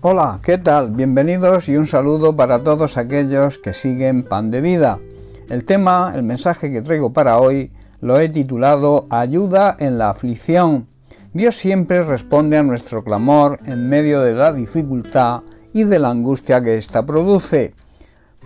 Hola, 0.00 0.38
¿qué 0.44 0.58
tal? 0.58 0.92
Bienvenidos 0.92 1.68
y 1.68 1.76
un 1.76 1.84
saludo 1.84 2.36
para 2.36 2.62
todos 2.62 2.96
aquellos 2.96 3.58
que 3.58 3.72
siguen 3.72 4.22
Pan 4.22 4.48
de 4.48 4.60
Vida. 4.60 5.00
El 5.50 5.64
tema, 5.64 6.12
el 6.14 6.22
mensaje 6.22 6.70
que 6.70 6.82
traigo 6.82 7.12
para 7.12 7.38
hoy, 7.38 7.72
lo 8.00 8.20
he 8.20 8.28
titulado 8.28 9.08
Ayuda 9.10 9.74
en 9.80 9.98
la 9.98 10.10
aflicción. 10.10 10.86
Dios 11.34 11.56
siempre 11.56 12.04
responde 12.04 12.56
a 12.56 12.62
nuestro 12.62 13.02
clamor 13.02 13.58
en 13.64 13.88
medio 13.88 14.20
de 14.20 14.34
la 14.34 14.52
dificultad 14.52 15.40
y 15.72 15.82
de 15.82 15.98
la 15.98 16.10
angustia 16.10 16.62
que 16.62 16.76
ésta 16.76 17.04
produce. 17.04 17.74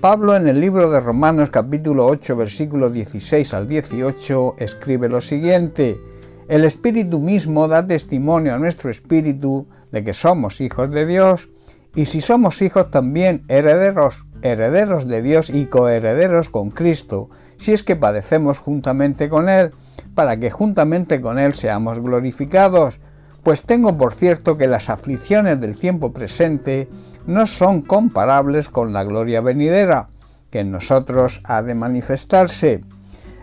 Pablo 0.01 0.35
en 0.35 0.49
el 0.49 0.59
libro 0.59 0.91
de 0.91 1.01
Romanos 1.01 1.51
capítulo 1.51 2.07
8 2.07 2.35
versículo 2.35 2.89
16 2.89 3.53
al 3.53 3.69
18 3.69 4.55
escribe 4.57 5.11
lo 5.11 5.21
siguiente, 5.21 6.01
El 6.49 6.65
Espíritu 6.65 7.19
mismo 7.19 7.69
da 7.69 7.87
testimonio 7.87 8.55
a 8.55 8.59
nuestro 8.59 8.91
espíritu 8.91 9.67
de 9.93 10.03
que 10.03 10.13
somos 10.13 10.61
hijos 10.61 10.91
de 10.91 11.07
Dios, 11.07 11.49
y 11.95 12.07
si 12.07 12.21
somos 12.21 12.63
hijos 12.63 12.91
también 12.91 13.45
herederos, 13.49 14.25
herederos 14.41 15.07
de 15.07 15.23
Dios 15.23 15.51
y 15.51 15.67
coherederos 15.67 16.49
con 16.49 16.71
Cristo, 16.71 17.29
si 17.59 17.73
es 17.73 17.83
que 17.83 17.97
padecemos 17.97 18.59
juntamente 18.59 19.29
con 19.29 19.49
Él, 19.49 19.73
para 20.15 20.39
que 20.39 20.51
juntamente 20.51 21.21
con 21.21 21.39
Él 21.39 21.55
seamos 21.55 22.01
glorificados. 22.01 22.99
Pues 23.43 23.63
tengo 23.63 23.97
por 23.99 24.15
cierto 24.15 24.57
que 24.57 24.69
las 24.69 24.89
aflicciones 24.89 25.61
del 25.61 25.79
tiempo 25.79 26.13
presente 26.13 26.89
no 27.27 27.47
son 27.47 27.83
comparables 27.83 28.69
con 28.69 28.93
la 28.93 29.05
gloria 29.05 29.41
venidera, 29.41 30.09
que 30.51 30.61
en 30.61 30.71
nosotros 30.71 31.41
ha 31.45 31.63
de 31.63 31.75
manifestarse. 31.75 32.83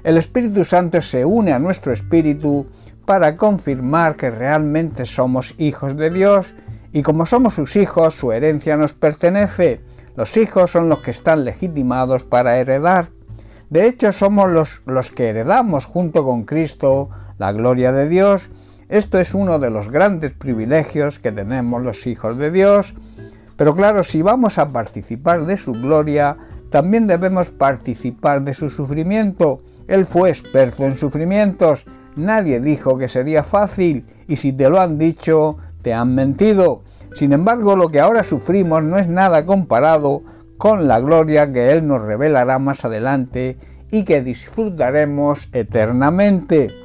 El 0.04 0.18
Espíritu 0.18 0.64
Santo 0.64 1.02
se 1.02 1.26
une 1.26 1.52
a 1.52 1.60
nuestro 1.60 1.92
espíritu 1.92 2.68
para 3.10 3.38
confirmar 3.38 4.16
que 4.16 4.30
realmente 4.30 5.04
somos 5.04 5.56
hijos 5.58 5.98
de 5.98 6.12
Dios, 6.12 6.54
y 6.94 7.02
como 7.02 7.26
somos 7.26 7.56
sus 7.56 7.76
hijos, 7.76 8.14
su 8.14 8.32
herencia 8.32 8.78
nos 8.78 8.94
pertenece. 8.94 9.82
Los 10.16 10.38
hijos 10.38 10.70
son 10.70 10.90
los 10.90 11.00
que 11.00 11.10
están 11.10 11.44
legitimados 11.44 12.24
para 12.24 12.60
heredar. 12.60 13.08
De 13.72 13.88
hecho, 13.88 14.12
somos 14.12 14.52
los, 14.52 14.84
los 14.86 15.10
que 15.10 15.30
heredamos 15.30 15.88
junto 15.88 16.24
con 16.24 16.44
Cristo 16.44 17.10
la 17.40 17.52
gloria 17.52 17.92
de 17.92 18.08
Dios. 18.08 18.52
Esto 18.90 19.18
es 19.18 19.34
uno 19.34 19.58
de 19.58 19.72
los 19.72 19.90
grandes 19.90 20.34
privilegios 20.34 21.18
que 21.18 21.32
tenemos 21.32 21.82
los 21.82 22.06
hijos 22.06 22.38
de 22.38 22.52
Dios. 22.52 22.94
Pero 23.56 23.76
claro, 23.76 24.04
si 24.04 24.22
vamos 24.22 24.60
a 24.60 24.70
participar 24.70 25.48
de 25.48 25.58
su 25.58 25.72
gloria, 25.72 26.38
también 26.70 27.08
debemos 27.08 27.50
participar 27.50 28.44
de 28.44 28.54
su 28.54 28.70
sufrimiento. 28.70 29.64
Él 29.88 30.06
fue 30.06 30.30
experto 30.30 30.86
en 30.86 30.96
sufrimientos. 30.96 31.88
Nadie 32.20 32.60
dijo 32.60 32.98
que 32.98 33.08
sería 33.08 33.44
fácil 33.44 34.06
y 34.28 34.36
si 34.36 34.52
te 34.52 34.70
lo 34.70 34.82
han 34.82 34.98
dicho, 34.98 35.58
te 35.82 35.94
han 35.94 36.14
mentido. 36.14 36.84
Sin 37.14 37.34
embargo, 37.34 37.76
lo 37.76 37.90
que 37.90 38.02
ahora 38.02 38.24
sufrimos 38.24 38.84
no 38.84 38.98
es 38.98 39.08
nada 39.08 39.46
comparado 39.46 40.22
con 40.58 40.88
la 40.88 41.00
gloria 41.00 41.52
que 41.54 41.72
Él 41.72 41.88
nos 41.88 42.02
revelará 42.02 42.60
más 42.60 42.84
adelante 42.84 43.58
y 43.90 44.04
que 44.04 44.22
disfrutaremos 44.22 45.48
eternamente. 45.54 46.76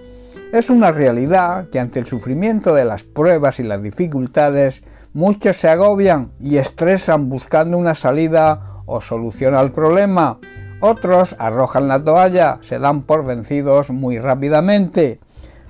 Es 0.52 0.70
una 0.70 0.92
realidad 0.92 1.68
que 1.68 1.80
ante 1.80 1.98
el 1.98 2.06
sufrimiento 2.06 2.72
de 2.74 2.84
las 2.84 3.02
pruebas 3.02 3.58
y 3.58 3.64
las 3.64 3.82
dificultades 3.82 4.84
muchos 5.12 5.56
se 5.56 5.68
agobian 5.68 6.30
y 6.38 6.58
estresan 6.58 7.28
buscando 7.28 7.76
una 7.76 7.96
salida 7.96 8.82
o 8.86 9.00
solución 9.00 9.56
al 9.56 9.72
problema. 9.72 10.38
Otros 10.80 11.34
arrojan 11.38 11.88
la 11.88 12.02
toalla, 12.02 12.58
se 12.60 12.78
dan 12.78 13.02
por 13.02 13.24
vencidos 13.24 13.90
muy 13.90 14.18
rápidamente. 14.18 15.18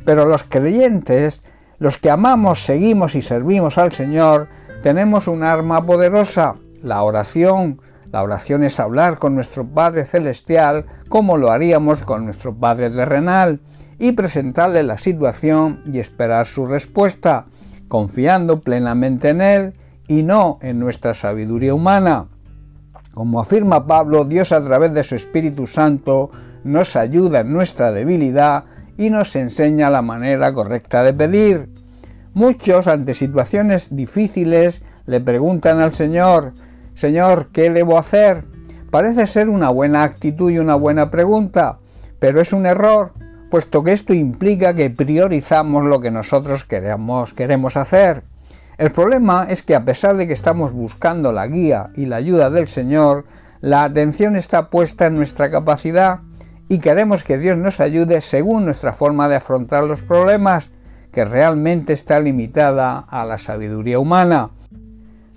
Pero 0.05 0.27
los 0.27 0.43
creyentes, 0.43 1.43
los 1.79 1.99
que 1.99 2.11
amamos, 2.11 2.65
seguimos 2.65 3.15
y 3.15 3.23
servimos 3.23 3.79
al 3.79 3.93
Señor, 3.93 4.49
tenemos 4.83 5.29
un 5.29 5.43
arma 5.43 5.85
poderosa, 5.85 6.55
la 6.83 7.03
oración, 7.03 7.81
la 8.13 8.23
oración 8.23 8.63
es 8.63 8.79
hablar 8.79 9.19
con 9.19 9.35
nuestro 9.35 9.67
Padre 9.67 10.07
Celestial 10.07 10.87
como 11.09 11.37
lo 11.37 11.51
haríamos 11.51 12.03
con 12.03 12.25
nuestro 12.25 12.55
Padre 12.55 12.91
terrenal 12.91 13.61
y 13.99 14.13
presentarle 14.13 14.83
la 14.83 14.99
situación 14.99 15.83
y 15.85 15.99
esperar 15.99 16.47
su 16.47 16.67
respuesta, 16.67 17.47
confiando 17.89 18.61
plenamente 18.61 19.31
en 19.31 19.41
Él 19.41 19.73
y 20.07 20.23
no 20.23 20.59
en 20.63 20.79
nuestra 20.79 21.15
sabiduría 21.15 21.75
humana. 21.75 22.27
Como 23.15 23.41
afirma 23.41 23.87
Pablo, 23.87 24.25
Dios 24.25 24.53
a 24.53 24.63
través 24.63 24.93
de 24.93 25.03
su 25.03 25.15
Espíritu 25.15 25.67
Santo 25.67 26.31
nos 26.63 26.97
ayuda 26.97 27.41
en 27.41 27.53
nuestra 27.53 27.91
debilidad 27.91 28.65
y 28.97 29.11
nos 29.11 29.35
enseña 29.37 29.91
la 29.91 30.03
manera 30.03 30.53
correcta 30.53 31.03
de 31.03 31.13
pedir. 31.13 31.69
Muchos 32.33 32.89
ante 32.89 33.15
situaciones 33.15 33.95
difíciles 33.95 34.83
le 35.07 35.21
preguntan 35.21 35.81
al 35.81 35.95
Señor, 35.95 36.53
Señor, 36.95 37.49
¿qué 37.53 37.71
debo 37.71 37.99
hacer? 37.99 38.45
Parece 38.91 39.27
ser 39.27 39.49
una 39.49 39.71
buena 39.71 40.03
actitud 40.03 40.51
y 40.51 40.59
una 40.59 40.77
buena 40.77 41.11
pregunta, 41.11 41.79
pero 42.19 42.41
es 42.41 42.53
un 42.53 42.67
error, 42.67 43.13
puesto 43.51 43.83
que 43.83 43.93
esto 43.93 44.15
implica 44.15 44.75
que 44.75 44.91
priorizamos 44.91 45.85
lo 45.85 46.01
que 46.01 46.11
nosotros 46.11 46.65
queremos, 46.65 47.33
queremos 47.33 47.77
hacer. 47.77 48.23
El 48.79 48.91
problema 48.91 49.47
es 49.49 49.63
que 49.63 49.75
a 49.75 49.85
pesar 49.85 50.17
de 50.17 50.27
que 50.27 50.33
estamos 50.33 50.73
buscando 50.73 51.33
la 51.33 51.47
guía 51.47 51.91
y 51.95 52.07
la 52.07 52.17
ayuda 52.17 52.51
del 52.51 52.67
Señor, 52.67 53.25
la 53.61 53.85
atención 53.85 54.37
está 54.37 54.71
puesta 54.71 55.07
en 55.07 55.17
nuestra 55.17 55.51
capacidad 55.51 56.21
y 56.69 56.79
queremos 56.79 57.25
que 57.25 57.39
Dios 57.39 57.57
nos 57.59 57.81
ayude 57.81 58.21
según 58.21 58.65
nuestra 58.65 58.93
forma 58.93 59.29
de 59.29 59.37
afrontar 59.37 59.85
los 59.85 60.03
problemas, 60.03 60.71
que 61.13 61.25
realmente 61.25 61.93
está 61.93 62.19
limitada 62.19 62.99
a 62.99 63.25
la 63.25 63.39
sabiduría 63.39 63.99
humana. 63.99 64.51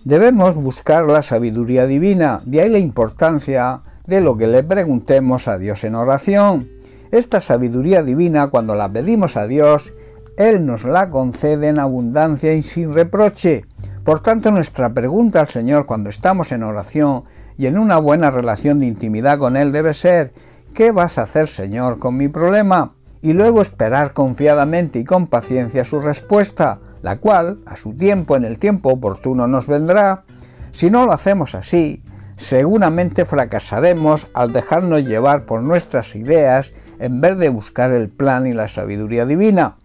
Debemos 0.04 0.56
buscar 0.56 1.06
la 1.06 1.22
sabiduría 1.22 1.86
divina, 1.86 2.42
de 2.46 2.62
ahí 2.62 2.70
la 2.70 2.80
importancia 2.80 3.82
de 4.06 4.22
lo 4.22 4.38
que 4.38 4.48
le 4.48 4.64
preguntemos 4.64 5.48
a 5.48 5.58
Dios 5.58 5.84
en 5.84 5.96
oración. 5.96 6.70
Esta 7.12 7.40
sabiduría 7.40 8.04
divina, 8.04 8.48
cuando 8.48 8.74
la 8.74 8.90
pedimos 8.90 9.38
a 9.38 9.46
Dios, 9.46 9.94
Él 10.38 10.66
nos 10.66 10.84
la 10.84 11.10
concede 11.10 11.68
en 11.68 11.80
abundancia 11.80 12.54
y 12.54 12.64
sin 12.64 12.94
reproche. 12.94 13.66
Por 14.04 14.22
tanto, 14.22 14.50
nuestra 14.52 14.94
pregunta 14.94 15.42
al 15.42 15.48
Señor 15.48 15.86
cuando 15.86 16.10
estamos 16.10 16.52
en 16.54 16.64
oración 16.64 17.24
y 17.58 17.66
en 17.68 17.78
una 17.78 17.98
buena 17.98 18.32
relación 18.32 18.80
de 18.80 18.86
intimidad 18.86 19.38
con 19.38 19.58
Él 19.58 19.72
debe 19.72 19.94
ser, 19.94 20.32
¿qué 20.74 20.92
vas 20.92 21.18
a 21.18 21.24
hacer, 21.24 21.48
Señor, 21.48 22.00
con 22.00 22.18
mi 22.18 22.28
problema? 22.28 22.94
Y 23.22 23.34
luego 23.34 23.62
esperar 23.62 24.14
confiadamente 24.14 25.00
y 25.00 25.04
con 25.04 25.28
paciencia 25.28 25.84
su 25.84 26.00
respuesta 26.00 26.80
la 27.02 27.18
cual 27.18 27.60
a 27.66 27.76
su 27.76 27.94
tiempo, 27.94 28.36
en 28.36 28.44
el 28.44 28.60
tiempo 28.60 28.90
oportuno, 28.90 29.48
nos 29.48 29.68
vendrá. 29.68 30.24
Si 30.72 30.90
no 30.90 31.06
lo 31.06 31.14
hacemos 31.14 31.56
así, 31.56 32.04
seguramente 32.36 33.26
fracasaremos 33.26 34.28
al 34.34 34.54
dejarnos 34.54 35.04
llevar 35.04 35.46
por 35.46 35.62
nuestras 35.62 36.16
ideas 36.16 36.74
en 37.00 37.22
vez 37.22 37.38
de 37.38 37.50
buscar 37.50 37.92
el 37.92 38.10
plan 38.10 38.48
y 38.48 38.54
la 38.54 38.68
sabiduría 38.68 39.26
divina. 39.26 39.76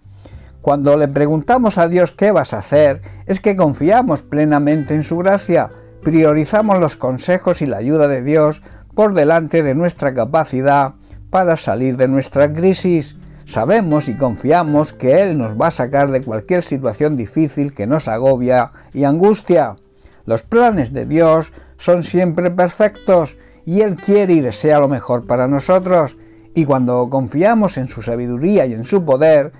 Cuando 0.60 0.96
le 0.96 1.08
preguntamos 1.08 1.78
a 1.78 1.88
Dios 1.88 2.12
qué 2.12 2.30
vas 2.30 2.54
a 2.54 2.58
hacer, 2.58 3.00
es 3.26 3.40
que 3.40 3.56
confiamos 3.56 4.22
plenamente 4.22 4.94
en 4.94 5.02
su 5.02 5.18
gracia, 5.18 5.70
priorizamos 6.02 6.78
los 6.78 6.96
consejos 6.96 7.62
y 7.62 7.66
la 7.66 7.78
ayuda 7.78 8.06
de 8.06 8.22
Dios 8.22 8.62
por 8.94 9.14
delante 9.14 9.62
de 9.62 9.74
nuestra 9.74 10.14
capacidad 10.14 10.94
para 11.30 11.56
salir 11.56 11.96
de 11.96 12.08
nuestra 12.08 12.52
crisis. 12.52 13.16
Sabemos 13.44 14.08
y 14.08 14.16
confiamos 14.16 14.92
que 14.92 15.22
Él 15.22 15.38
nos 15.38 15.60
va 15.60 15.68
a 15.68 15.72
sacar 15.72 16.10
de 16.10 16.22
cualquier 16.22 16.62
situación 16.62 17.16
difícil 17.16 17.74
que 17.74 17.86
nos 17.86 18.06
agobia 18.08 18.72
y 18.92 19.04
angustia. 19.04 19.76
Los 20.24 20.42
planes 20.42 20.92
de 20.92 21.06
Dios 21.06 21.52
son 21.76 22.04
siempre 22.04 22.50
perfectos 22.50 23.36
y 23.64 23.80
Él 23.80 23.96
quiere 23.96 24.34
y 24.34 24.40
desea 24.40 24.78
lo 24.78 24.88
mejor 24.88 25.26
para 25.26 25.48
nosotros. 25.48 26.16
Y 26.54 26.64
cuando 26.64 27.08
confiamos 27.08 27.78
en 27.78 27.88
su 27.88 28.02
sabiduría 28.02 28.66
y 28.66 28.74
en 28.74 28.84
su 28.84 29.04
poder, 29.04 29.52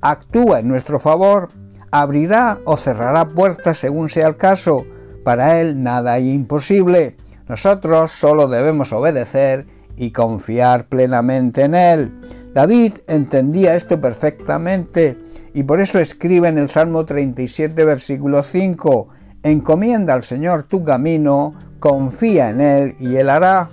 actúa 0.00 0.60
en 0.60 0.68
nuestro 0.68 0.98
favor, 0.98 1.48
abrirá 1.90 2.58
o 2.64 2.76
cerrará 2.76 3.28
puertas 3.28 3.78
según 3.78 4.08
sea 4.08 4.28
el 4.28 4.36
caso. 4.36 4.84
Para 5.24 5.60
Él 5.60 5.82
nada 5.82 6.14
hay 6.14 6.30
imposible. 6.32 7.16
Nosotros 7.50 8.12
solo 8.12 8.46
debemos 8.46 8.92
obedecer 8.92 9.66
y 9.96 10.12
confiar 10.12 10.84
plenamente 10.84 11.62
en 11.62 11.74
Él. 11.74 12.12
David 12.54 12.92
entendía 13.08 13.74
esto 13.74 14.00
perfectamente 14.00 15.18
y 15.52 15.64
por 15.64 15.80
eso 15.80 15.98
escribe 15.98 16.46
en 16.46 16.58
el 16.58 16.68
Salmo 16.68 17.04
37, 17.04 17.84
versículo 17.84 18.44
5, 18.44 19.08
Encomienda 19.42 20.14
al 20.14 20.22
Señor 20.22 20.62
tu 20.62 20.84
camino, 20.84 21.54
confía 21.80 22.50
en 22.50 22.60
Él 22.60 22.94
y 23.00 23.16
Él 23.16 23.28
hará. 23.28 23.68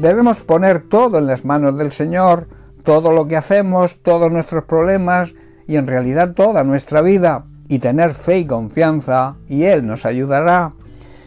Debemos 0.00 0.40
poner 0.40 0.88
todo 0.88 1.18
en 1.18 1.28
las 1.28 1.44
manos 1.44 1.78
del 1.78 1.92
Señor, 1.92 2.48
todo 2.82 3.12
lo 3.12 3.28
que 3.28 3.36
hacemos, 3.36 4.02
todos 4.02 4.32
nuestros 4.32 4.64
problemas 4.64 5.32
y 5.68 5.76
en 5.76 5.86
realidad 5.86 6.34
toda 6.34 6.64
nuestra 6.64 7.02
vida, 7.02 7.44
y 7.68 7.78
tener 7.78 8.14
fe 8.14 8.38
y 8.38 8.46
confianza, 8.46 9.36
y 9.46 9.62
Él 9.62 9.86
nos 9.86 10.06
ayudará. 10.06 10.72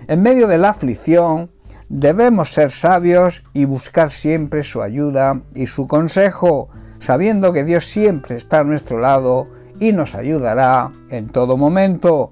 En 0.08 0.22
medio 0.22 0.48
de 0.48 0.58
la 0.58 0.70
aflicción, 0.70 1.55
debemos 1.90 2.52
ser 2.52 2.72
sabios 2.72 3.44
y 3.54 3.66
buscar 3.66 4.12
siempre 4.12 4.64
su 4.64 4.82
ayuda 4.82 5.42
y 5.54 5.68
su 5.68 5.88
consejo, 5.88 6.70
sabiendo 7.00 7.54
que 7.54 7.64
Dios 7.64 7.86
siempre 7.86 8.36
está 8.36 8.60
a 8.60 8.64
nuestro 8.64 9.00
lado 9.00 9.48
y 9.80 9.92
nos 9.92 10.16
ayudará 10.16 10.92
en 11.10 11.28
todo 11.28 11.58
momento. 11.58 12.32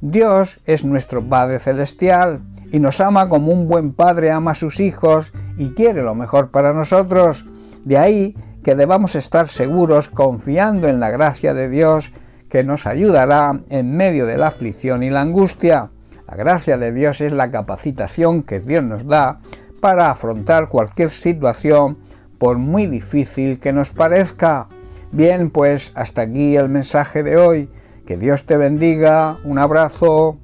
Dios 0.00 0.60
es 0.66 0.84
nuestro 0.84 1.22
Padre 1.22 1.58
Celestial 1.58 2.42
y 2.70 2.78
nos 2.80 3.00
ama 3.00 3.28
como 3.28 3.52
un 3.52 3.68
buen 3.68 3.92
padre 3.92 4.30
ama 4.30 4.50
a 4.50 4.54
sus 4.54 4.80
hijos 4.80 5.32
y 5.56 5.70
quiere 5.70 6.02
lo 6.02 6.14
mejor 6.14 6.50
para 6.50 6.72
nosotros. 6.72 7.46
De 7.84 7.98
ahí 7.98 8.36
que 8.64 8.74
debamos 8.74 9.14
estar 9.14 9.46
seguros 9.46 10.08
confiando 10.08 10.88
en 10.88 10.98
la 10.98 11.10
gracia 11.10 11.54
de 11.54 11.68
Dios 11.68 12.12
que 12.48 12.64
nos 12.64 12.86
ayudará 12.86 13.60
en 13.68 13.96
medio 13.96 14.26
de 14.26 14.38
la 14.38 14.48
aflicción 14.48 15.02
y 15.02 15.10
la 15.10 15.20
angustia. 15.20 15.90
La 16.26 16.36
gracia 16.36 16.78
de 16.78 16.92
Dios 16.92 17.20
es 17.20 17.32
la 17.32 17.50
capacitación 17.50 18.42
que 18.42 18.60
Dios 18.60 18.82
nos 18.82 19.06
da 19.06 19.40
para 19.80 20.10
afrontar 20.10 20.68
cualquier 20.68 21.10
situación 21.10 21.98
por 22.38 22.58
muy 22.58 22.86
difícil 22.86 23.58
que 23.58 23.72
nos 23.72 23.92
parezca. 23.92 24.68
Bien, 25.12 25.50
pues 25.50 25.92
hasta 25.94 26.22
aquí 26.22 26.56
el 26.56 26.68
mensaje 26.68 27.22
de 27.22 27.36
hoy. 27.36 27.68
Que 28.06 28.16
Dios 28.16 28.46
te 28.46 28.56
bendiga. 28.56 29.38
Un 29.44 29.58
abrazo. 29.58 30.38